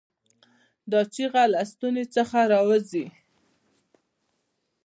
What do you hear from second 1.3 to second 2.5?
له ستونې څخه